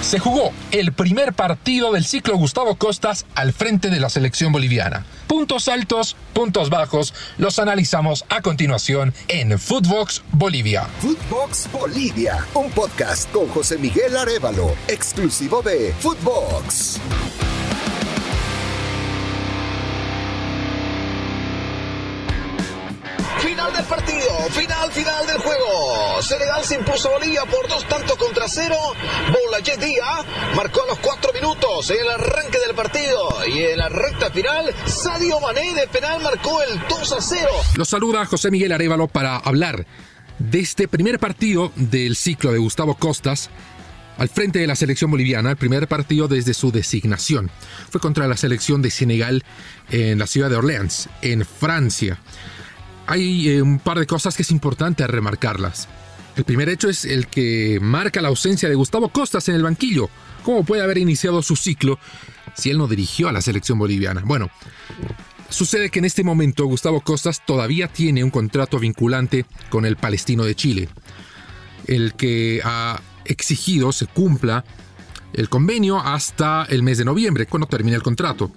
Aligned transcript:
se 0.00 0.18
jugó 0.18 0.52
el 0.70 0.92
primer 0.92 1.32
partido 1.32 1.92
del 1.92 2.04
ciclo 2.04 2.36
Gustavo 2.36 2.76
Costas 2.76 3.26
al 3.34 3.52
frente 3.52 3.90
de 3.90 4.00
la 4.00 4.10
selección 4.10 4.52
boliviana. 4.52 5.04
Puntos 5.26 5.68
altos, 5.68 6.16
puntos 6.32 6.70
bajos, 6.70 7.14
los 7.36 7.58
analizamos 7.58 8.24
a 8.28 8.40
continuación 8.40 9.14
en 9.28 9.58
Footbox 9.58 10.22
Bolivia. 10.32 10.84
Footbox 11.00 11.70
Bolivia, 11.72 12.46
un 12.54 12.70
podcast 12.70 13.30
con 13.32 13.48
José 13.48 13.78
Miguel 13.78 14.16
Arevalo, 14.16 14.74
exclusivo 14.88 15.62
de 15.62 15.94
Footbox. 16.00 17.00
Final 23.68 23.84
del 23.84 23.96
partido, 23.96 24.30
final, 24.50 24.92
final 24.92 25.26
del 25.26 25.38
juego. 25.38 26.22
Senegal 26.22 26.64
se 26.64 26.76
impuso 26.76 27.10
Bolivia 27.10 27.42
por 27.44 27.68
dos 27.68 27.86
tantos 27.86 28.16
contra 28.16 28.48
cero. 28.48 28.76
Boulaye 29.30 29.76
Díaz 29.76 30.24
marcó 30.56 30.84
a 30.84 30.86
los 30.86 30.98
cuatro 31.00 31.32
minutos 31.34 31.90
en 31.90 32.00
el 32.00 32.08
arranque 32.08 32.58
del 32.66 32.74
partido. 32.74 33.28
Y 33.46 33.64
en 33.64 33.78
la 33.78 33.90
recta 33.90 34.30
final, 34.30 34.74
Sadio 34.86 35.38
Mané 35.40 35.74
de 35.74 35.86
penal 35.88 36.22
marcó 36.22 36.62
el 36.62 36.80
2 36.88 37.12
a 37.12 37.20
0. 37.20 37.48
Los 37.76 37.88
saluda 37.88 38.24
José 38.24 38.50
Miguel 38.50 38.72
Arevalo 38.72 39.06
para 39.06 39.36
hablar 39.36 39.84
de 40.38 40.60
este 40.60 40.88
primer 40.88 41.18
partido 41.18 41.70
del 41.76 42.16
ciclo 42.16 42.52
de 42.52 42.58
Gustavo 42.58 42.94
Costas 42.94 43.50
al 44.16 44.30
frente 44.30 44.60
de 44.60 44.66
la 44.66 44.76
selección 44.76 45.10
boliviana, 45.10 45.50
el 45.50 45.56
primer 45.56 45.88
partido 45.88 46.26
desde 46.26 46.54
su 46.54 46.72
designación. 46.72 47.50
Fue 47.90 48.00
contra 48.00 48.26
la 48.28 48.36
selección 48.38 48.80
de 48.80 48.90
Senegal 48.90 49.44
en 49.90 50.18
la 50.18 50.26
ciudad 50.26 50.48
de 50.48 50.56
Orleans, 50.56 51.10
en 51.20 51.44
Francia 51.44 52.18
hay 53.08 53.48
eh, 53.48 53.62
un 53.62 53.78
par 53.78 53.98
de 53.98 54.06
cosas 54.06 54.36
que 54.36 54.42
es 54.42 54.50
importante 54.50 55.06
remarcarlas. 55.06 55.88
El 56.36 56.44
primer 56.44 56.68
hecho 56.68 56.88
es 56.88 57.04
el 57.04 57.26
que 57.26 57.78
marca 57.80 58.20
la 58.20 58.28
ausencia 58.28 58.68
de 58.68 58.74
Gustavo 58.74 59.08
Costas 59.08 59.48
en 59.48 59.56
el 59.56 59.62
banquillo. 59.62 60.08
¿Cómo 60.44 60.64
puede 60.64 60.82
haber 60.82 60.98
iniciado 60.98 61.42
su 61.42 61.56
ciclo 61.56 61.98
si 62.54 62.70
él 62.70 62.78
no 62.78 62.86
dirigió 62.86 63.28
a 63.28 63.32
la 63.32 63.40
selección 63.40 63.78
boliviana? 63.78 64.22
Bueno, 64.24 64.50
sucede 65.48 65.90
que 65.90 65.98
en 65.98 66.04
este 66.04 66.22
momento 66.22 66.66
Gustavo 66.66 67.00
Costas 67.00 67.44
todavía 67.44 67.88
tiene 67.88 68.22
un 68.22 68.30
contrato 68.30 68.78
vinculante 68.78 69.46
con 69.70 69.84
el 69.84 69.96
Palestino 69.96 70.44
de 70.44 70.54
Chile, 70.54 70.88
el 71.86 72.14
que 72.14 72.60
ha 72.62 73.00
exigido 73.24 73.90
se 73.92 74.06
cumpla 74.06 74.64
el 75.32 75.48
convenio 75.48 75.98
hasta 75.98 76.66
el 76.68 76.82
mes 76.82 76.98
de 76.98 77.04
noviembre, 77.04 77.46
cuando 77.46 77.66
termine 77.66 77.96
el 77.96 78.02
contrato. 78.02 78.50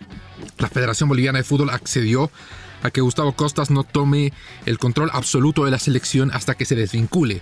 La 0.57 0.69
Federación 0.69 1.09
Boliviana 1.09 1.39
de 1.39 1.43
Fútbol 1.43 1.69
accedió 1.69 2.29
a 2.83 2.91
que 2.91 3.01
Gustavo 3.01 3.33
Costas 3.33 3.69
no 3.69 3.83
tome 3.83 4.33
el 4.65 4.77
control 4.77 5.09
absoluto 5.13 5.65
de 5.65 5.71
la 5.71 5.79
selección 5.79 6.31
hasta 6.33 6.55
que 6.55 6.65
se 6.65 6.75
desvincule 6.75 7.41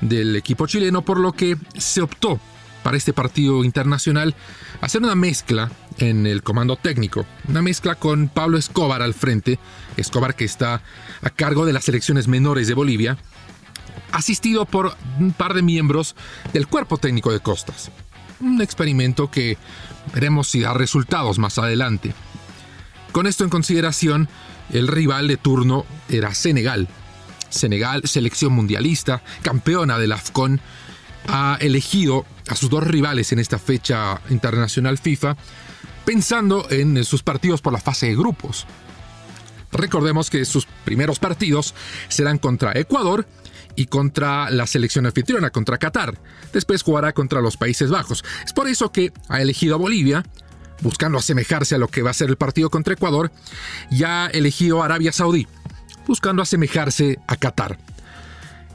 del 0.00 0.36
equipo 0.36 0.66
chileno, 0.66 1.02
por 1.02 1.18
lo 1.18 1.32
que 1.32 1.56
se 1.76 2.00
optó 2.00 2.40
para 2.82 2.96
este 2.96 3.12
partido 3.12 3.64
internacional 3.64 4.34
hacer 4.80 5.02
una 5.02 5.14
mezcla 5.14 5.70
en 5.98 6.26
el 6.26 6.42
comando 6.42 6.76
técnico, 6.76 7.26
una 7.48 7.62
mezcla 7.62 7.96
con 7.96 8.28
Pablo 8.28 8.56
Escobar 8.56 9.02
al 9.02 9.14
frente, 9.14 9.58
Escobar 9.96 10.34
que 10.34 10.44
está 10.44 10.82
a 11.22 11.30
cargo 11.30 11.66
de 11.66 11.72
las 11.72 11.84
selecciones 11.84 12.28
menores 12.28 12.68
de 12.68 12.74
Bolivia, 12.74 13.18
asistido 14.12 14.64
por 14.64 14.96
un 15.18 15.32
par 15.32 15.54
de 15.54 15.62
miembros 15.62 16.14
del 16.52 16.68
cuerpo 16.68 16.98
técnico 16.98 17.32
de 17.32 17.40
Costas. 17.40 17.90
Un 18.40 18.62
experimento 18.62 19.30
que 19.30 19.58
veremos 20.14 20.48
si 20.48 20.60
da 20.60 20.72
resultados 20.72 21.38
más 21.38 21.58
adelante. 21.58 22.14
Con 23.12 23.26
esto 23.26 23.44
en 23.44 23.50
consideración, 23.50 24.28
el 24.70 24.88
rival 24.88 25.28
de 25.28 25.36
turno 25.36 25.86
era 26.08 26.34
Senegal. 26.34 26.88
Senegal, 27.48 28.02
selección 28.04 28.52
mundialista, 28.52 29.22
campeona 29.42 29.98
del 29.98 30.12
AFCON, 30.12 30.60
ha 31.28 31.58
elegido 31.60 32.26
a 32.48 32.54
sus 32.54 32.70
dos 32.70 32.84
rivales 32.84 33.32
en 33.32 33.38
esta 33.38 33.58
fecha 33.58 34.20
internacional 34.30 34.98
FIFA 34.98 35.36
pensando 36.04 36.66
en 36.70 37.04
sus 37.04 37.22
partidos 37.22 37.60
por 37.60 37.72
la 37.72 37.80
fase 37.80 38.06
de 38.06 38.16
grupos. 38.16 38.66
Recordemos 39.70 40.30
que 40.30 40.46
sus 40.46 40.66
primeros 40.84 41.18
partidos 41.18 41.74
serán 42.08 42.38
contra 42.38 42.72
Ecuador 42.78 43.26
y 43.76 43.86
contra 43.86 44.48
la 44.48 44.66
selección 44.66 45.04
anfitriona, 45.04 45.50
contra 45.50 45.76
Qatar. 45.76 46.18
Después 46.52 46.82
jugará 46.82 47.12
contra 47.12 47.42
los 47.42 47.58
Países 47.58 47.90
Bajos. 47.90 48.24
Es 48.42 48.54
por 48.54 48.68
eso 48.68 48.90
que 48.90 49.12
ha 49.28 49.42
elegido 49.42 49.74
a 49.74 49.78
Bolivia 49.78 50.24
buscando 50.82 51.18
asemejarse 51.18 51.74
a 51.74 51.78
lo 51.78 51.88
que 51.88 52.02
va 52.02 52.10
a 52.10 52.14
ser 52.14 52.30
el 52.30 52.36
partido 52.36 52.70
contra 52.70 52.94
Ecuador, 52.94 53.30
ya 53.90 54.26
elegido 54.26 54.82
Arabia 54.82 55.12
Saudí, 55.12 55.46
buscando 56.06 56.42
asemejarse 56.42 57.18
a 57.26 57.36
Qatar. 57.36 57.78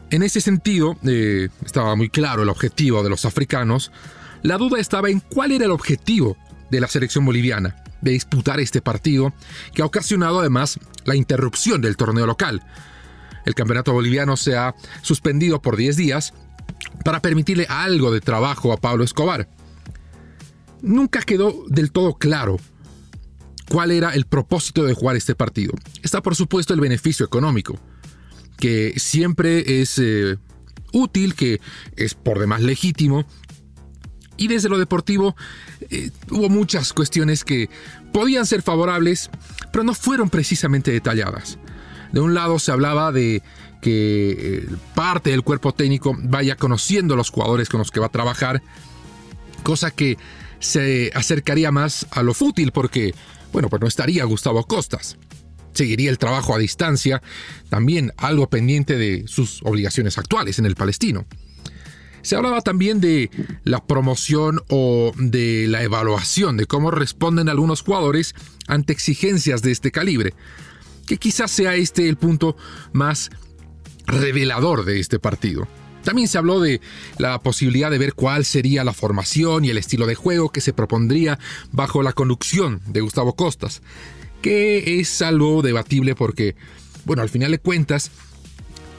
En 0.09 0.22
ese 0.22 0.42
sentido, 0.42 0.97
eh, 1.03 1.50
estaba 1.66 1.96
muy 1.96 2.09
claro 2.09 2.44
el 2.44 2.50
objetivo 2.50 3.03
de 3.03 3.09
los 3.09 3.25
africanos. 3.25 3.92
La 4.44 4.58
duda 4.58 4.80
estaba 4.80 5.09
en 5.09 5.19
cuál 5.19 5.52
era 5.52 5.66
el 5.66 5.72
objetivo 5.72 6.38
de 6.69 6.80
la 6.80 6.88
selección 6.88 7.25
boliviana 7.25 7.84
de 8.02 8.12
disputar 8.12 8.59
este 8.59 8.81
partido, 8.81 9.34
que 9.74 9.81
ha 9.81 9.86
ocasionado 9.86 10.40
además 10.40 10.78
la 11.06 11.16
interrupción 11.16 11.81
del 11.81 11.96
torneo 11.96 12.28
local. 12.28 12.62
El 13.46 13.56
campeonato 13.56 13.94
boliviano 13.94 14.38
se 14.38 14.58
ha 14.58 14.75
suspendido 15.02 15.62
por 15.62 15.78
10 15.78 15.96
días 15.96 16.34
para 17.03 17.22
permitirle 17.22 17.66
algo 17.69 18.12
de 18.12 18.22
trabajo 18.22 18.74
a 18.74 18.78
Pablo 18.78 19.03
Escobar 19.03 19.47
nunca 20.84 21.22
quedó 21.22 21.64
del 21.68 21.92
todo 21.92 22.16
claro 22.16 22.60
cuál 23.70 23.90
era 23.90 24.12
el 24.12 24.26
propósito 24.26 24.84
de 24.84 24.94
jugar 24.94 25.16
este 25.16 25.34
partido. 25.34 25.74
Está 26.04 26.22
por 26.22 26.36
supuesto 26.36 26.74
el 26.76 26.82
beneficio 26.82 27.26
económico, 27.26 27.80
que 28.58 28.94
siempre 28.98 29.82
es 29.82 29.98
eh, 29.98 30.38
útil, 30.92 31.34
que 31.34 31.60
es 31.96 32.14
por 32.14 32.38
demás 32.38 32.62
legítimo. 32.62 33.26
Y 34.36 34.48
desde 34.48 34.70
lo 34.70 34.78
deportivo 34.78 35.36
eh, 35.90 36.12
hubo 36.30 36.50
muchas 36.50 36.92
cuestiones 36.92 37.44
que 37.44 37.70
podían 38.12 38.46
ser 38.46 38.62
favorables, 38.62 39.30
pero 39.72 39.84
no 39.84 39.94
fueron 39.94 40.30
precisamente 40.30 40.92
detalladas. 40.92 41.58
De 42.12 42.20
un 42.20 42.34
lado 42.34 42.60
se 42.60 42.72
hablaba 42.72 43.12
de 43.12 43.42
que 43.82 44.32
eh, 44.32 44.68
parte 44.96 45.30
del 45.32 45.44
cuerpo 45.44 45.74
técnico 45.74 46.16
vaya 46.18 46.56
conociendo 46.56 47.16
los 47.16 47.30
jugadores 47.30 47.70
con 47.70 47.80
los 47.80 47.92
que 47.92 48.00
va 48.00 48.08
a 48.08 48.12
trabajar, 48.12 48.62
cosa 49.63 49.91
que 49.91 50.18
se 50.59 51.12
acercaría 51.13 51.72
más 51.72 52.07
a 52.12 52.24
lo 52.24 52.34
fútil 52.34 52.72
porque, 52.72 53.13
bueno, 53.51 53.69
pues 53.69 53.81
no 53.81 53.88
estaría 53.88 54.24
Gustavo 54.25 54.63
Costas. 54.66 55.18
Seguiría 55.74 56.09
el 56.09 56.19
trabajo 56.19 56.56
a 56.56 56.59
distancia, 56.59 57.22
también 57.69 58.13
algo 58.18 58.47
pendiente 58.47 58.96
de 58.97 59.24
sus 59.28 59.62
obligaciones 59.63 60.18
actuales 60.18 60.59
en 60.59 60.66
el 60.66 60.75
palestino. 60.75 61.25
Se 62.22 62.38
hablaba 62.38 62.62
también 62.62 63.01
de 63.01 63.29
la 63.66 63.85
promoción 63.85 64.62
o 64.69 65.12
de 65.18 65.68
la 65.68 65.84
evaluación 65.84 66.56
de 66.56 66.68
cómo 66.68 66.90
responden 66.90 67.50
algunos 67.50 67.81
jugadores 67.81 68.34
ante 68.68 68.94
exigencias 68.94 69.62
de 69.62 69.72
este 69.72 69.91
calibre, 69.91 70.34
que 71.06 71.18
quizás 71.18 71.51
sea 71.51 71.75
este 71.75 72.07
el 72.07 72.16
punto 72.16 72.56
más 72.94 73.30
revelador 74.06 74.85
de 74.85 75.01
este 75.01 75.19
partido. 75.19 75.68
También 76.03 76.28
se 76.28 76.38
habló 76.38 76.59
de 76.59 76.81
la 77.18 77.40
posibilidad 77.40 77.90
de 77.90 77.97
ver 77.97 78.14
cuál 78.14 78.46
sería 78.46 78.84
la 78.84 78.94
formación 78.94 79.66
y 79.66 79.69
el 79.69 79.78
estilo 79.78 80.06
de 80.06 80.16
juego 80.16 80.50
que 80.50 80.62
se 80.62 80.74
propondría 80.74 81.40
bajo 81.72 82.03
la 82.03 82.14
conducción 82.14 82.81
de 82.88 83.02
Gustavo 83.02 83.36
Costas, 83.36 83.81
que 84.42 85.00
es 85.00 85.22
algo 85.22 85.62
debatible 85.62 86.16
porque, 86.16 86.56
bueno, 87.06 87.22
al 87.22 87.30
final 87.30 87.52
de 87.52 87.59
cuentas, 87.59 88.12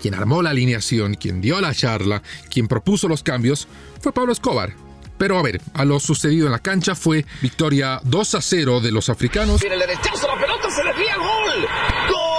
quien 0.01 0.15
armó 0.15 0.43
la 0.43 0.51
alineación, 0.51 1.15
quien 1.15 1.41
dio 1.41 1.61
la 1.61 1.75
charla, 1.75 2.23
quien 2.51 2.69
propuso 2.69 3.09
los 3.09 3.23
cambios, 3.23 3.69
fue 4.01 4.13
Pablo 4.13 4.33
Escobar. 4.33 4.75
Pero 5.19 5.39
a 5.39 5.43
ver, 5.43 5.61
a 5.75 5.85
lo 5.85 6.01
sucedido 6.01 6.47
en 6.47 6.53
la 6.53 6.59
cancha 6.59 6.95
fue 6.95 7.25
victoria 7.41 8.01
2 8.05 8.35
a 8.35 8.41
0 8.41 8.81
de 8.81 8.93
los 8.93 9.09
africanos. 9.09 9.63
la 9.63 9.87
pelota 10.41 10.71
se 10.71 10.83
gol. 10.83 11.69
¡Gol! 12.11 12.34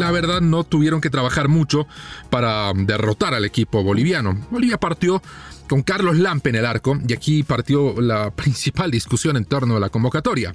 La 0.00 0.10
verdad 0.10 0.40
no 0.40 0.64
tuvieron 0.64 1.00
que 1.00 1.10
trabajar 1.10 1.48
mucho 1.48 1.86
para 2.30 2.72
derrotar 2.74 3.34
al 3.34 3.44
equipo 3.44 3.84
boliviano. 3.84 4.46
Bolivia 4.50 4.78
partió 4.78 5.22
con 5.68 5.82
Carlos 5.82 6.16
Lampe 6.18 6.50
en 6.50 6.56
el 6.56 6.66
arco 6.66 6.98
y 7.06 7.12
aquí 7.12 7.42
partió 7.42 8.00
la 8.00 8.30
principal 8.34 8.90
discusión 8.90 9.36
en 9.36 9.44
torno 9.44 9.76
a 9.76 9.80
la 9.80 9.90
convocatoria. 9.90 10.54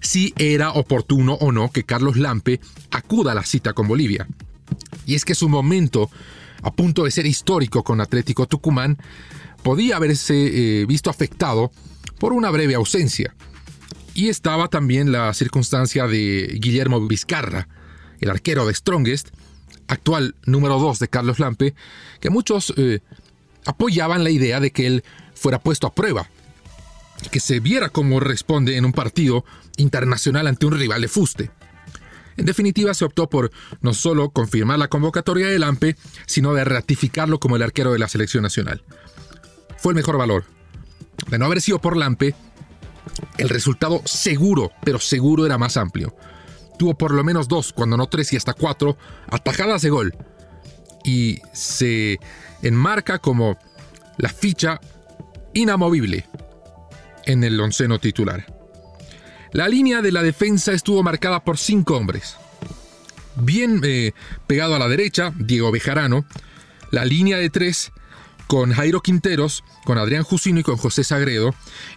Si 0.00 0.34
era 0.36 0.72
oportuno 0.72 1.34
o 1.34 1.52
no 1.52 1.70
que 1.70 1.84
Carlos 1.84 2.16
Lampe 2.16 2.60
acuda 2.90 3.32
a 3.32 3.34
la 3.34 3.44
cita 3.44 3.74
con 3.74 3.86
Bolivia. 3.86 4.26
Y 5.06 5.14
es 5.14 5.24
que 5.24 5.34
su 5.34 5.48
momento, 5.48 6.10
a 6.62 6.72
punto 6.72 7.04
de 7.04 7.10
ser 7.10 7.26
histórico 7.26 7.84
con 7.84 8.00
Atlético 8.00 8.46
Tucumán, 8.46 8.96
podía 9.62 9.96
haberse 9.96 10.34
eh, 10.82 10.86
visto 10.86 11.10
afectado 11.10 11.70
por 12.18 12.32
una 12.32 12.50
breve 12.50 12.74
ausencia. 12.74 13.34
Y 14.14 14.28
estaba 14.28 14.68
también 14.68 15.12
la 15.12 15.32
circunstancia 15.34 16.06
de 16.06 16.58
Guillermo 16.60 17.06
Vizcarra, 17.06 17.68
el 18.20 18.30
arquero 18.30 18.66
de 18.66 18.74
Strongest, 18.74 19.28
actual 19.88 20.34
número 20.44 20.78
2 20.78 20.98
de 20.98 21.08
Carlos 21.08 21.38
Lampe, 21.38 21.74
que 22.20 22.30
muchos 22.30 22.72
eh, 22.76 23.00
apoyaban 23.66 24.24
la 24.24 24.30
idea 24.30 24.60
de 24.60 24.70
que 24.70 24.86
él 24.86 25.04
fuera 25.34 25.58
puesto 25.58 25.86
a 25.86 25.94
prueba. 25.94 26.28
que 27.30 27.40
se 27.40 27.60
viera 27.60 27.90
cómo 27.90 28.18
responde 28.18 28.78
en 28.78 28.86
un 28.86 28.92
partido 28.92 29.44
internacional 29.76 30.46
ante 30.46 30.64
un 30.64 30.72
rival 30.72 31.02
de 31.02 31.08
fuste. 31.08 31.50
En 32.38 32.46
definitiva, 32.46 32.94
se 32.94 33.04
optó 33.04 33.28
por 33.28 33.50
no 33.82 33.92
solo 33.92 34.30
confirmar 34.30 34.78
la 34.78 34.88
convocatoria 34.88 35.48
de 35.48 35.58
Lampe, 35.58 35.96
sino 36.24 36.54
de 36.54 36.64
ratificarlo 36.64 37.38
como 37.38 37.56
el 37.56 37.62
arquero 37.62 37.92
de 37.92 37.98
la 37.98 38.08
selección 38.08 38.42
nacional. 38.42 38.82
Fue 39.76 39.92
el 39.92 39.96
mejor 39.96 40.16
valor. 40.16 40.44
De 41.28 41.38
no 41.38 41.44
haber 41.44 41.60
sido 41.60 41.78
por 41.78 41.98
Lampe, 41.98 42.34
el 43.36 43.50
resultado 43.50 44.00
seguro, 44.06 44.72
pero 44.82 44.98
seguro 44.98 45.44
era 45.44 45.58
más 45.58 45.76
amplio. 45.76 46.14
Tuvo 46.80 46.94
por 46.94 47.12
lo 47.12 47.22
menos 47.22 47.46
dos, 47.46 47.74
cuando 47.74 47.98
no 47.98 48.06
tres 48.06 48.32
y 48.32 48.38
hasta 48.38 48.54
cuatro, 48.54 48.96
atajadas 49.28 49.82
de 49.82 49.90
gol. 49.90 50.16
Y 51.04 51.42
se 51.52 52.18
enmarca 52.62 53.18
como 53.18 53.58
la 54.16 54.30
ficha 54.30 54.80
inamovible 55.52 56.26
en 57.26 57.44
el 57.44 57.60
onceno 57.60 57.98
titular. 57.98 58.46
La 59.52 59.68
línea 59.68 60.00
de 60.00 60.10
la 60.10 60.22
defensa 60.22 60.72
estuvo 60.72 61.02
marcada 61.02 61.44
por 61.44 61.58
cinco 61.58 61.98
hombres. 61.98 62.38
Bien 63.36 63.82
eh, 63.84 64.12
pegado 64.46 64.74
a 64.74 64.78
la 64.78 64.88
derecha, 64.88 65.34
Diego 65.36 65.70
Bejarano. 65.70 66.24
La 66.90 67.04
línea 67.04 67.36
de 67.36 67.50
tres 67.50 67.92
con 68.46 68.72
Jairo 68.72 69.02
Quinteros, 69.02 69.64
con 69.84 69.98
Adrián 69.98 70.22
Jusino 70.22 70.60
y 70.60 70.62
con 70.62 70.78
José 70.78 71.04
Sagredo. 71.04 71.54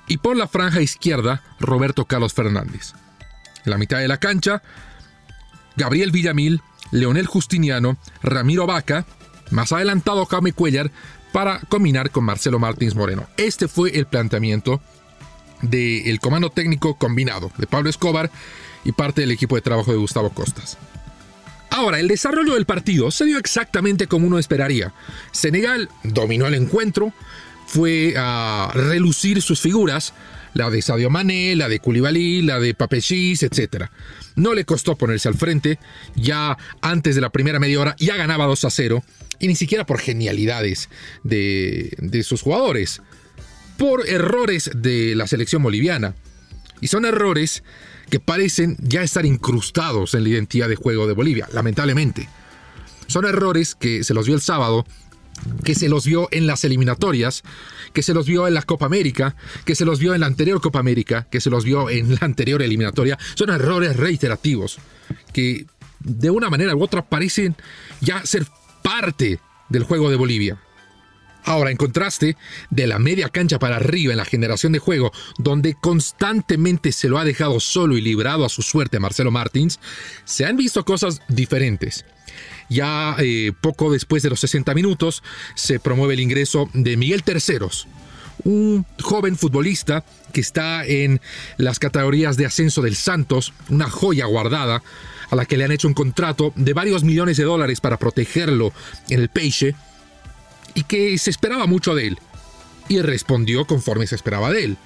Y 0.09 0.17
por 0.17 0.35
la 0.35 0.49
franja 0.49 0.81
izquierda, 0.81 1.41
Roberto 1.61 2.03
Carlos 2.03 2.33
Fernández. 2.33 2.95
En 3.65 3.71
la 3.71 3.77
mitad 3.77 3.99
de 3.99 4.07
la 4.07 4.17
cancha, 4.17 4.61
Gabriel 5.75 6.11
Villamil, 6.11 6.61
Leonel 6.91 7.25
Justiniano, 7.25 7.97
Ramiro 8.21 8.67
Vaca, 8.67 9.05
más 9.51 9.71
adelantado 9.71 10.25
Jaime 10.25 10.53
Cuellar, 10.53 10.91
para 11.31 11.59
combinar 11.61 12.11
con 12.11 12.23
Marcelo 12.25 12.59
Martins 12.59 12.95
Moreno. 12.95 13.27
Este 13.37 13.67
fue 13.67 13.97
el 13.97 14.05
planteamiento 14.05 14.81
del 15.61 16.19
comando 16.19 16.49
técnico 16.49 16.95
combinado 16.95 17.51
de 17.57 17.65
Pablo 17.67 17.89
Escobar 17.89 18.29
y 18.83 18.91
parte 18.91 19.21
del 19.21 19.31
equipo 19.31 19.55
de 19.55 19.61
trabajo 19.61 19.91
de 19.91 19.97
Gustavo 19.97 20.29
Costas. 20.29 20.77
Ahora, 21.71 21.99
el 21.99 22.07
desarrollo 22.07 22.53
del 22.53 22.67
partido 22.67 23.09
se 23.09 23.25
dio 23.25 23.39
exactamente 23.39 24.05
como 24.05 24.27
uno 24.27 24.37
esperaría. 24.37 24.93
Senegal 25.31 25.89
dominó 26.03 26.45
el 26.45 26.53
encuentro, 26.53 27.13
fue 27.65 28.13
a 28.15 28.69
relucir 28.75 29.41
sus 29.41 29.59
figuras, 29.59 30.13
la 30.53 30.69
de 30.69 30.81
Sadio 30.81 31.09
Mané, 31.09 31.55
la 31.55 31.69
de 31.69 31.79
Koulibaly, 31.79 32.41
la 32.41 32.59
de 32.59 32.73
Papechis, 32.73 33.43
etc. 33.43 33.85
No 34.35 34.53
le 34.53 34.65
costó 34.65 34.95
ponerse 34.95 35.27
al 35.27 35.35
frente, 35.35 35.79
ya 36.15 36.57
antes 36.81 37.15
de 37.15 37.21
la 37.21 37.31
primera 37.31 37.59
media 37.59 37.79
hora 37.79 37.95
ya 37.99 38.15
ganaba 38.15 38.45
2 38.45 38.65
a 38.65 38.69
0, 38.69 39.03
y 39.39 39.47
ni 39.47 39.55
siquiera 39.55 39.85
por 39.85 39.99
genialidades 39.99 40.89
de, 41.23 41.93
de 41.97 42.23
sus 42.23 42.41
jugadores 42.41 43.01
por 43.77 44.07
errores 44.07 44.71
de 44.75 45.15
la 45.15 45.27
selección 45.27 45.63
boliviana. 45.63 46.15
Y 46.81 46.87
son 46.87 47.05
errores 47.05 47.63
que 48.09 48.19
parecen 48.19 48.77
ya 48.81 49.01
estar 49.01 49.25
incrustados 49.25 50.13
en 50.13 50.23
la 50.23 50.29
identidad 50.29 50.69
de 50.69 50.75
juego 50.75 51.07
de 51.07 51.13
Bolivia, 51.13 51.47
lamentablemente. 51.51 52.29
Son 53.07 53.25
errores 53.25 53.75
que 53.75 54.03
se 54.03 54.13
los 54.13 54.27
vio 54.27 54.35
el 54.35 54.41
sábado, 54.41 54.85
que 55.63 55.75
se 55.75 55.89
los 55.89 56.05
vio 56.05 56.27
en 56.31 56.47
las 56.47 56.63
eliminatorias, 56.63 57.43
que 57.93 58.03
se 58.03 58.13
los 58.13 58.25
vio 58.25 58.47
en 58.47 58.53
la 58.53 58.61
Copa 58.63 58.85
América, 58.85 59.35
que 59.65 59.75
se 59.75 59.85
los 59.85 59.99
vio 59.99 60.13
en 60.13 60.21
la 60.21 60.27
anterior 60.27 60.61
Copa 60.61 60.79
América, 60.79 61.27
que 61.29 61.41
se 61.41 61.49
los 61.49 61.63
vio 61.63 61.89
en 61.89 62.11
la 62.11 62.19
anterior 62.21 62.61
eliminatoria. 62.61 63.17
Son 63.35 63.49
errores 63.49 63.97
reiterativos 63.97 64.79
que 65.31 65.65
de 65.99 66.29
una 66.29 66.49
manera 66.49 66.75
u 66.75 66.83
otra 66.83 67.03
parecen 67.03 67.55
ya 68.01 68.25
ser 68.25 68.45
parte 68.81 69.39
del 69.69 69.83
juego 69.83 70.09
de 70.09 70.17
Bolivia. 70.17 70.59
Ahora, 71.45 71.71
en 71.71 71.77
contraste, 71.77 72.37
de 72.69 72.87
la 72.87 72.99
media 72.99 73.27
cancha 73.27 73.59
para 73.59 73.75
arriba 73.75 74.13
en 74.13 74.17
la 74.17 74.25
generación 74.25 74.71
de 74.71 74.79
juego, 74.79 75.11
donde 75.37 75.75
constantemente 75.75 76.93
se 76.93 77.09
lo 77.09 77.17
ha 77.17 77.25
dejado 77.25 77.59
solo 77.59 77.97
y 77.97 78.01
librado 78.01 78.45
a 78.45 78.49
su 78.49 78.61
suerte 78.61 78.99
Marcelo 78.99 79.29
Martins, 79.29 79.79
se 80.23 80.45
han 80.45 80.55
visto 80.55 80.85
cosas 80.85 81.21
diferentes. 81.27 82.05
Ya 82.69 83.15
eh, 83.19 83.51
poco 83.59 83.91
después 83.91 84.23
de 84.23 84.29
los 84.29 84.39
60 84.39 84.73
minutos 84.73 85.23
se 85.55 85.79
promueve 85.79 86.13
el 86.13 86.19
ingreso 86.19 86.69
de 86.73 86.97
Miguel 86.97 87.23
Terceros, 87.23 87.87
un 88.43 88.85
joven 89.01 89.35
futbolista 89.35 90.03
que 90.31 90.41
está 90.41 90.85
en 90.85 91.21
las 91.57 91.79
categorías 91.79 92.37
de 92.37 92.45
ascenso 92.45 92.81
del 92.81 92.95
Santos, 92.95 93.53
una 93.69 93.89
joya 93.89 94.25
guardada, 94.25 94.81
a 95.29 95.35
la 95.35 95.45
que 95.45 95.57
le 95.57 95.63
han 95.63 95.71
hecho 95.71 95.87
un 95.87 95.93
contrato 95.93 96.53
de 96.55 96.73
varios 96.73 97.03
millones 97.03 97.37
de 97.37 97.43
dólares 97.43 97.81
para 97.81 97.97
protegerlo 97.97 98.73
en 99.09 99.19
el 99.19 99.29
Peixe 99.29 99.75
y 100.73 100.83
que 100.83 101.17
se 101.17 101.29
esperaba 101.29 101.65
mucho 101.67 101.95
de 101.95 102.07
él. 102.07 102.19
Y 102.89 103.01
respondió 103.01 103.65
conforme 103.65 104.07
se 104.07 104.15
esperaba 104.15 104.51
de 104.51 104.65
él. 104.65 104.77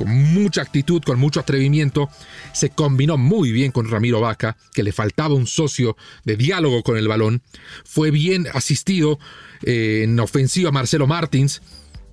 Con 0.00 0.32
mucha 0.32 0.62
actitud, 0.62 1.02
con 1.02 1.18
mucho 1.18 1.40
atrevimiento, 1.40 2.08
se 2.54 2.70
combinó 2.70 3.18
muy 3.18 3.52
bien 3.52 3.70
con 3.70 3.86
Ramiro 3.86 4.18
Vaca, 4.18 4.56
que 4.72 4.82
le 4.82 4.92
faltaba 4.92 5.34
un 5.34 5.46
socio 5.46 5.94
de 6.24 6.38
diálogo 6.38 6.82
con 6.82 6.96
el 6.96 7.06
balón. 7.06 7.42
Fue 7.84 8.10
bien 8.10 8.46
asistido 8.54 9.18
eh, 9.62 10.04
en 10.04 10.18
ofensiva 10.18 10.72
Marcelo 10.72 11.06
Martins, 11.06 11.60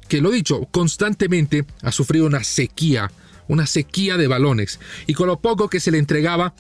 que 0.10 0.20
lo 0.20 0.32
dicho, 0.32 0.68
constantemente 0.70 1.64
ha 1.82 1.94
sufrido 1.94 2.26
una 2.26 2.44
sequía, 2.44 3.10
una 3.48 3.66
sequía 3.66 4.18
de 4.18 4.28
balones, 4.28 4.82
y 5.06 5.14
con 5.14 5.28
lo 5.28 5.40
poco 5.40 5.70
que 5.70 5.80
se 5.80 5.92
le 5.92 5.98
entregaba, 5.98 6.56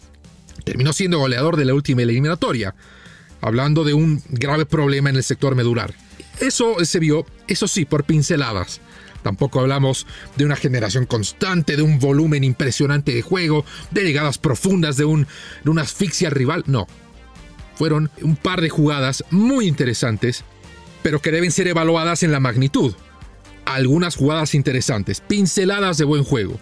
terminó 0.63 0.93
siendo 0.93 1.19
goleador 1.19 1.57
de 1.57 1.65
la 1.65 1.73
última 1.73 2.03
eliminatoria, 2.03 2.73
hablando 3.41 3.83
de 3.83 3.93
un 3.93 4.23
grave 4.29 4.65
problema 4.65 5.09
en 5.09 5.17
el 5.17 5.23
sector 5.23 5.55
medular. 5.55 5.93
Eso 6.39 6.85
se 6.85 6.99
vio, 6.99 7.25
eso 7.49 7.67
sí, 7.67 7.83
por 7.83 8.05
pinceladas. 8.05 8.79
Tampoco 9.27 9.59
hablamos 9.59 10.07
de 10.37 10.45
una 10.45 10.55
generación 10.55 11.05
constante, 11.05 11.75
de 11.75 11.81
un 11.81 11.99
volumen 11.99 12.45
impresionante 12.45 13.13
de 13.13 13.21
juego, 13.21 13.65
de 13.91 14.05
llegadas 14.05 14.37
profundas, 14.37 14.95
de, 14.95 15.03
un, 15.03 15.27
de 15.65 15.69
una 15.69 15.81
asfixia 15.81 16.29
rival. 16.29 16.63
No. 16.65 16.87
Fueron 17.75 18.09
un 18.21 18.37
par 18.37 18.61
de 18.61 18.69
jugadas 18.69 19.25
muy 19.29 19.67
interesantes, 19.67 20.45
pero 21.03 21.21
que 21.21 21.33
deben 21.33 21.51
ser 21.51 21.67
evaluadas 21.67 22.23
en 22.23 22.31
la 22.31 22.39
magnitud. 22.39 22.95
Algunas 23.65 24.15
jugadas 24.15 24.55
interesantes, 24.55 25.19
pinceladas 25.19 25.97
de 25.97 26.05
buen 26.05 26.23
juego. 26.23 26.57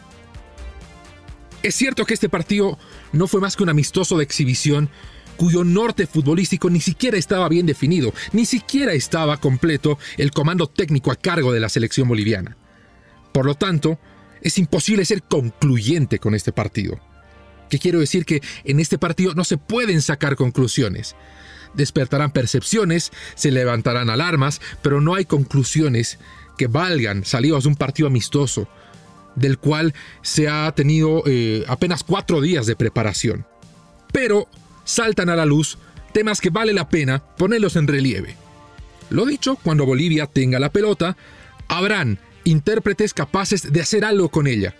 Es 1.61 1.75
cierto 1.75 2.07
que 2.07 2.15
este 2.15 2.29
partido 2.29 2.79
no 3.11 3.27
fue 3.27 3.41
más 3.41 3.55
que 3.55 3.61
un 3.61 3.69
amistoso 3.69 4.17
de 4.17 4.23
exhibición 4.23 4.89
cuyo 5.35 5.63
norte 5.63 6.07
futbolístico 6.07 6.69
ni 6.69 6.81
siquiera 6.81 7.17
estaba 7.17 7.49
bien 7.49 7.65
definido, 7.65 8.13
ni 8.33 8.45
siquiera 8.45 8.93
estaba 8.93 9.37
completo 9.37 9.97
el 10.17 10.31
comando 10.31 10.67
técnico 10.67 11.11
a 11.11 11.15
cargo 11.15 11.51
de 11.51 11.59
la 11.59 11.69
selección 11.69 12.07
boliviana. 12.07 12.57
Por 13.31 13.45
lo 13.45 13.55
tanto, 13.55 13.99
es 14.41 14.57
imposible 14.57 15.05
ser 15.05 15.23
concluyente 15.23 16.19
con 16.19 16.35
este 16.35 16.51
partido. 16.51 16.99
¿Qué 17.69 17.79
quiero 17.79 17.99
decir? 17.99 18.25
Que 18.25 18.41
en 18.63 18.79
este 18.79 18.97
partido 18.97 19.33
no 19.33 19.43
se 19.43 19.57
pueden 19.57 20.01
sacar 20.01 20.35
conclusiones. 20.35 21.15
Despertarán 21.73 22.31
percepciones, 22.31 23.11
se 23.35 23.51
levantarán 23.51 24.09
alarmas, 24.09 24.61
pero 24.81 25.01
no 25.01 25.15
hay 25.15 25.25
conclusiones 25.25 26.19
que 26.57 26.67
valgan 26.67 27.25
salidos 27.25 27.63
de 27.63 27.69
un 27.69 27.75
partido 27.75 28.07
amistoso, 28.07 28.67
del 29.35 29.57
cual 29.57 29.93
se 30.21 30.47
ha 30.47 30.71
tenido 30.73 31.23
eh, 31.25 31.65
apenas 31.67 32.03
cuatro 32.03 32.39
días 32.39 32.65
de 32.65 32.75
preparación. 32.75 33.45
Pero 34.13 34.47
saltan 34.85 35.29
a 35.29 35.35
la 35.35 35.45
luz 35.45 35.77
temas 36.13 36.39
que 36.39 36.49
vale 36.49 36.71
la 36.71 36.87
pena 36.87 37.19
ponerlos 37.19 37.75
en 37.75 37.87
relieve. 37.87 38.37
Lo 39.09 39.25
dicho, 39.25 39.57
cuando 39.61 39.85
Bolivia 39.85 40.27
tenga 40.27 40.59
la 40.59 40.71
pelota, 40.71 41.17
habrán 41.67 42.19
intérpretes 42.45 43.13
capaces 43.13 43.73
de 43.73 43.81
hacer 43.81 44.05
algo 44.05 44.29
con 44.29 44.47
ella. 44.47 44.75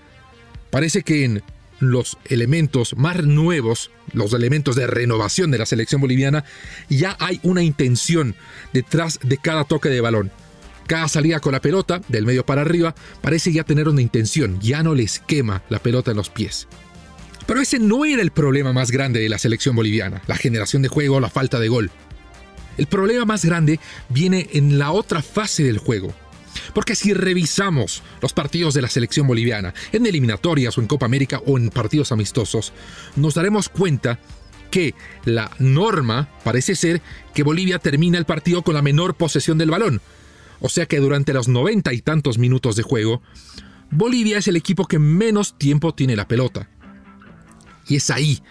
Parece 0.69 1.03
que 1.03 1.25
en 1.25 1.43
los 1.79 2.17
elementos 2.25 2.95
más 2.95 3.23
nuevos, 3.25 3.91
los 4.13 4.33
elementos 4.33 4.75
de 4.75 4.87
renovación 4.87 5.51
de 5.51 5.57
la 5.57 5.65
selección 5.65 5.99
boliviana, 5.99 6.45
ya 6.89 7.17
hay 7.19 7.39
una 7.43 7.63
intención 7.63 8.35
detrás 8.71 9.19
de 9.21 9.37
cada 9.37 9.65
toque 9.65 9.89
de 9.89 10.01
balón. 10.01 10.31
Cada 10.87 11.07
salida 11.07 11.39
con 11.39 11.53
la 11.53 11.61
pelota, 11.61 12.01
del 12.07 12.25
medio 12.25 12.45
para 12.45 12.61
arriba, 12.61 12.95
parece 13.21 13.51
ya 13.51 13.63
tener 13.63 13.89
una 13.89 14.01
intención, 14.01 14.59
ya 14.61 14.83
no 14.83 14.93
les 14.93 15.19
quema 15.19 15.63
la 15.69 15.79
pelota 15.79 16.11
en 16.11 16.17
los 16.17 16.29
pies. 16.29 16.67
Pero 17.45 17.61
ese 17.61 17.79
no 17.79 18.05
era 18.05 18.21
el 18.21 18.31
problema 18.31 18.73
más 18.73 18.91
grande 18.91 19.19
de 19.19 19.29
la 19.29 19.37
selección 19.37 19.75
boliviana, 19.75 20.21
la 20.27 20.35
generación 20.35 20.81
de 20.81 20.87
juego, 20.89 21.19
la 21.19 21.29
falta 21.29 21.59
de 21.59 21.67
gol. 21.67 21.91
El 22.77 22.87
problema 22.87 23.25
más 23.25 23.45
grande 23.45 23.79
viene 24.09 24.49
en 24.53 24.77
la 24.79 24.91
otra 24.91 25.21
fase 25.21 25.63
del 25.63 25.77
juego. 25.77 26.13
Porque 26.73 26.95
si 26.95 27.13
revisamos 27.13 28.01
los 28.21 28.33
partidos 28.33 28.73
de 28.73 28.81
la 28.81 28.89
selección 28.89 29.27
boliviana, 29.27 29.73
en 29.91 30.05
eliminatorias 30.05 30.77
o 30.77 30.81
en 30.81 30.87
Copa 30.87 31.05
América 31.05 31.41
o 31.45 31.57
en 31.57 31.69
partidos 31.69 32.11
amistosos, 32.11 32.73
nos 33.15 33.33
daremos 33.33 33.69
cuenta 33.69 34.19
que 34.71 34.93
la 35.25 35.51
norma 35.59 36.29
parece 36.43 36.75
ser 36.75 37.01
que 37.33 37.43
Bolivia 37.43 37.79
termina 37.79 38.17
el 38.17 38.25
partido 38.25 38.61
con 38.61 38.73
la 38.73 38.81
menor 38.81 39.15
posesión 39.15 39.57
del 39.57 39.71
balón. 39.71 40.01
O 40.59 40.69
sea 40.69 40.85
que 40.85 40.99
durante 40.99 41.33
los 41.33 41.47
noventa 41.47 41.93
y 41.93 42.01
tantos 42.01 42.37
minutos 42.37 42.75
de 42.75 42.83
juego, 42.83 43.21
Bolivia 43.91 44.39
es 44.39 44.47
el 44.47 44.55
equipo 44.55 44.85
que 44.85 44.99
menos 44.99 45.57
tiempo 45.57 45.93
tiene 45.93 46.15
la 46.15 46.27
pelota. 46.27 46.69
Y 47.87 47.97
es 47.97 48.09
ahí 48.09 48.41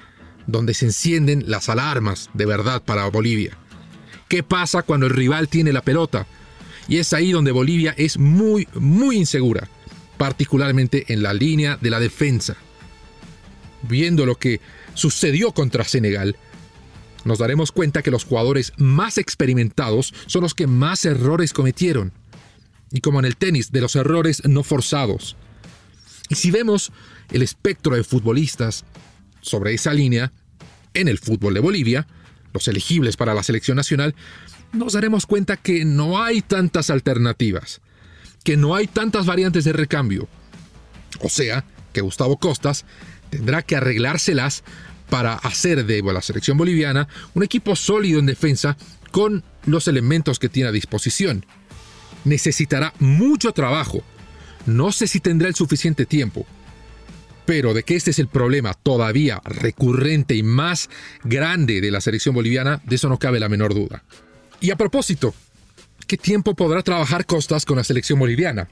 donde 0.46 0.74
se 0.74 0.86
encienden 0.86 1.44
las 1.46 1.68
alarmas 1.68 2.30
de 2.34 2.46
verdad 2.46 2.82
para 2.82 3.06
Bolivia. 3.08 3.56
¿Qué 4.28 4.42
pasa 4.42 4.82
cuando 4.82 5.06
el 5.06 5.12
rival 5.12 5.48
tiene 5.48 5.72
la 5.72 5.82
pelota? 5.82 6.26
Y 6.88 6.98
es 6.98 7.12
ahí 7.12 7.32
donde 7.32 7.52
Bolivia 7.52 7.94
es 7.96 8.18
muy, 8.18 8.68
muy 8.74 9.16
insegura. 9.16 9.68
particularmente 10.16 11.12
en 11.12 11.22
la 11.22 11.34
línea 11.34 11.76
de 11.80 11.90
la 11.90 12.00
defensa. 12.00 12.56
Viendo 13.82 14.24
lo 14.26 14.36
que 14.36 14.60
sucedió 14.94 15.52
contra 15.52 15.84
Senegal, 15.84 16.36
nos 17.24 17.38
daremos 17.38 17.72
cuenta 17.72 18.02
que 18.02 18.10
los 18.10 18.24
jugadores 18.24 18.72
más 18.76 19.18
experimentados 19.18 20.14
son 20.26 20.42
los 20.42 20.54
que 20.54 20.66
más 20.66 21.04
errores 21.04 21.52
cometieron. 21.52 22.12
Y 22.92 23.00
como 23.00 23.18
en 23.18 23.24
el 23.24 23.36
tenis, 23.36 23.72
de 23.72 23.80
los 23.80 23.96
errores 23.96 24.42
no 24.46 24.62
forzados. 24.62 25.36
Y 26.28 26.36
si 26.36 26.50
vemos 26.50 26.92
el 27.32 27.42
espectro 27.42 27.96
de 27.96 28.04
futbolistas 28.04 28.84
sobre 29.44 29.74
esa 29.74 29.92
línea, 29.92 30.32
en 30.94 31.08
el 31.08 31.18
fútbol 31.18 31.54
de 31.54 31.60
Bolivia, 31.60 32.06
los 32.52 32.66
elegibles 32.68 33.16
para 33.16 33.34
la 33.34 33.42
selección 33.42 33.76
nacional, 33.76 34.14
nos 34.72 34.94
daremos 34.94 35.26
cuenta 35.26 35.56
que 35.56 35.84
no 35.84 36.22
hay 36.22 36.40
tantas 36.40 36.90
alternativas, 36.90 37.80
que 38.42 38.56
no 38.56 38.74
hay 38.74 38.86
tantas 38.86 39.26
variantes 39.26 39.64
de 39.64 39.72
recambio. 39.72 40.28
O 41.20 41.28
sea, 41.28 41.64
que 41.92 42.00
Gustavo 42.00 42.38
Costas 42.38 42.84
tendrá 43.30 43.62
que 43.62 43.76
arreglárselas 43.76 44.64
para 45.10 45.34
hacer 45.34 45.84
de 45.84 46.02
la 46.02 46.22
selección 46.22 46.56
boliviana 46.56 47.08
un 47.34 47.42
equipo 47.42 47.76
sólido 47.76 48.18
en 48.18 48.26
defensa 48.26 48.76
con 49.10 49.44
los 49.66 49.86
elementos 49.86 50.38
que 50.38 50.48
tiene 50.48 50.70
a 50.70 50.72
disposición. 50.72 51.44
Necesitará 52.24 52.94
mucho 52.98 53.52
trabajo. 53.52 54.02
No 54.66 54.92
sé 54.92 55.06
si 55.06 55.20
tendrá 55.20 55.48
el 55.48 55.54
suficiente 55.54 56.06
tiempo. 56.06 56.46
Pero 57.46 57.74
de 57.74 57.82
que 57.82 57.96
este 57.96 58.10
es 58.10 58.18
el 58.18 58.28
problema 58.28 58.74
todavía 58.74 59.40
recurrente 59.44 60.34
y 60.34 60.42
más 60.42 60.88
grande 61.24 61.80
de 61.80 61.90
la 61.90 62.00
selección 62.00 62.34
boliviana, 62.34 62.80
de 62.84 62.96
eso 62.96 63.08
no 63.08 63.18
cabe 63.18 63.40
la 63.40 63.48
menor 63.48 63.74
duda. 63.74 64.02
Y 64.60 64.70
a 64.70 64.76
propósito, 64.76 65.34
¿qué 66.06 66.16
tiempo 66.16 66.54
podrá 66.54 66.82
trabajar 66.82 67.26
Costas 67.26 67.64
con 67.66 67.76
la 67.76 67.84
selección 67.84 68.18
boliviana? 68.18 68.68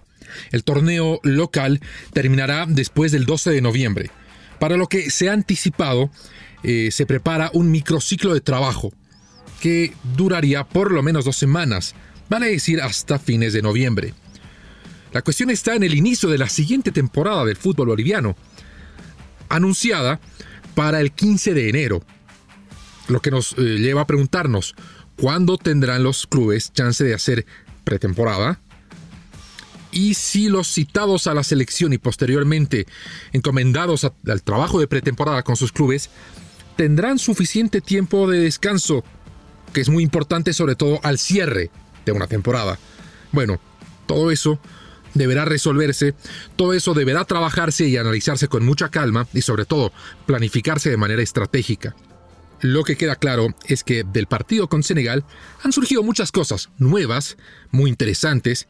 El 0.50 0.64
torneo 0.64 1.21
local 1.23 1.81
terminará 2.12 2.64
después 2.67 3.12
del 3.12 3.26
12 3.26 3.50
de 3.50 3.61
noviembre 3.61 4.11
para 4.62 4.76
lo 4.76 4.87
que 4.87 5.11
se 5.11 5.29
ha 5.29 5.33
anticipado, 5.33 6.09
eh, 6.62 6.91
se 6.93 7.05
prepara 7.05 7.50
un 7.52 7.73
microciclo 7.73 8.33
de 8.33 8.41
trabajo 8.41 8.93
que 9.61 9.93
duraría 10.17 10.62
por 10.62 10.93
lo 10.93 11.02
menos 11.02 11.25
dos 11.25 11.37
semanas, 11.37 11.97
vale 12.29 12.49
decir 12.49 12.81
hasta 12.81 13.19
fines 13.19 13.55
de 13.55 13.61
noviembre. 13.61 14.14
La 15.12 15.23
cuestión 15.23 15.50
está 15.50 15.75
en 15.75 15.83
el 15.83 15.95
inicio 15.95 16.28
de 16.28 16.38
la 16.38 16.49
siguiente 16.49 16.90
temporada 16.90 17.45
del 17.45 17.57
fútbol 17.57 17.88
boliviano, 17.88 18.35
anunciada 19.49 20.21
para 20.75 21.00
el 21.00 21.12
15 21.12 21.52
de 21.52 21.69
enero, 21.69 22.02
lo 23.09 23.21
que 23.21 23.31
nos 23.31 23.52
eh, 23.52 23.78
lleva 23.78 24.02
a 24.02 24.07
preguntarnos 24.07 24.75
cuándo 25.16 25.59
tendrán 25.59 26.02
los 26.02 26.26
clubes 26.26 26.73
chance 26.73 27.04
de 27.04 27.14
hacer 27.14 27.45
pretemporada, 27.85 28.61
y 29.90 30.14
si 30.14 30.49
los 30.49 30.69
citados 30.69 31.26
a 31.26 31.35
la 31.35 31.45
selección 31.45 31.92
y 31.92 31.99
posteriormente 31.99 32.87
encomendados 33.35 34.04
al 34.04 34.42
trabajo 34.42 34.81
de 34.81 34.88
pretemporada 34.88 35.42
con 35.42 35.57
sus 35.57 35.71
clubes 35.71 36.09
tendrán 36.76 37.19
suficiente 37.19 37.83
tiempo 37.83 38.31
de 38.31 38.40
descanso, 38.40 39.04
que 39.75 39.83
es 39.83 39.90
muy 39.90 40.02
importante 40.02 40.54
sobre 40.54 40.76
todo 40.76 40.99
al 41.02 41.19
cierre 41.19 41.71
de 42.07 42.12
una 42.12 42.26
temporada. 42.26 42.78
Bueno, 43.33 43.61
todo 44.07 44.31
eso 44.31 44.59
deberá 45.14 45.45
resolverse, 45.45 46.14
todo 46.57 46.73
eso 46.73 46.95
deberá 46.95 47.25
trabajarse 47.25 47.87
y 47.87 47.97
analizarse 47.97 48.49
con 48.49 48.64
mucha 48.64 48.90
calma 48.90 49.26
y 49.33 49.42
sobre 49.42 49.64
todo 49.64 49.92
planificarse 50.26 50.90
de 50.90 50.97
manera 50.97 51.23
estratégica. 51.23 51.95
Lo 52.61 52.85
que 52.85 52.97
queda 52.97 53.16
claro 53.16 53.49
es 53.66 53.83
que 53.83 54.04
del 54.04 54.28
partido 54.28 54.69
con 54.69 54.85
Senegal 54.85 55.25
han 55.64 55.73
surgido 55.73 56.04
muchas 56.04 56.31
cosas 56.31 56.71
nuevas, 56.78 57.37
muy 57.73 57.90
interesantes, 57.90 58.69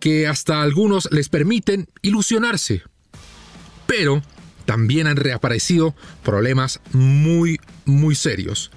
que 0.00 0.28
hasta 0.28 0.60
algunos 0.60 1.08
les 1.12 1.30
permiten 1.30 1.88
ilusionarse. 2.02 2.82
Pero 3.86 4.22
también 4.66 5.06
han 5.06 5.16
reaparecido 5.16 5.94
problemas 6.22 6.80
muy, 6.92 7.58
muy 7.86 8.14
serios. 8.14 8.70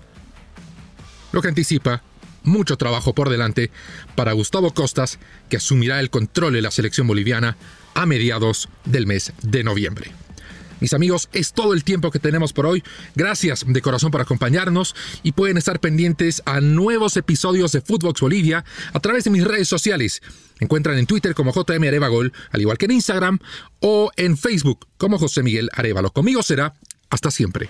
Lo 1.33 1.41
que 1.41 1.50
anticipa 1.50 2.01
mucho 2.45 2.77
trabajo 2.77 3.13
por 3.13 3.29
delante 3.29 3.71
para 4.15 4.33
Gustavo 4.33 4.73
Costas, 4.73 5.19
que 5.49 5.57
asumirá 5.57 5.99
el 5.99 6.09
control 6.09 6.53
de 6.53 6.61
la 6.61 6.71
selección 6.71 7.07
boliviana 7.07 7.57
a 7.93 8.05
mediados 8.05 8.69
del 8.85 9.07
mes 9.07 9.33
de 9.41 9.63
noviembre. 9.63 10.11
Mis 10.79 10.93
amigos, 10.93 11.29
es 11.33 11.53
todo 11.53 11.73
el 11.73 11.83
tiempo 11.83 12.11
que 12.11 12.19
tenemos 12.19 12.53
por 12.53 12.65
hoy. 12.65 12.83
Gracias 13.15 13.63
de 13.65 13.81
corazón 13.81 14.11
por 14.11 14.21
acompañarnos 14.21 14.95
y 15.23 15.31
pueden 15.31 15.57
estar 15.57 15.79
pendientes 15.79 16.41
a 16.45 16.61
nuevos 16.61 17.15
episodios 17.17 17.71
de 17.71 17.81
Footbox 17.81 18.21
Bolivia 18.21 18.65
a 18.93 18.99
través 18.99 19.23
de 19.23 19.29
mis 19.29 19.43
redes 19.43 19.67
sociales. 19.67 20.21
encuentran 20.59 20.97
en 20.97 21.05
Twitter 21.05 21.33
como 21.33 21.53
JM 21.53 21.83
Arevagol, 21.83 22.33
al 22.51 22.61
igual 22.61 22.77
que 22.77 22.85
en 22.85 22.91
Instagram, 22.91 23.39
o 23.79 24.11
en 24.15 24.37
Facebook 24.37 24.87
como 24.97 25.17
José 25.17 25.43
Miguel 25.43 25.69
Arevalo. 25.73 26.11
Conmigo 26.11 26.43
será 26.43 26.73
hasta 27.09 27.31
siempre. 27.31 27.69